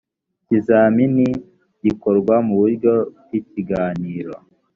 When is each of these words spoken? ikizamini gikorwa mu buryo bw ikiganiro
ikizamini 0.43 1.27
gikorwa 1.83 2.35
mu 2.45 2.53
buryo 2.59 2.93
bw 3.23 3.31
ikiganiro 3.39 4.33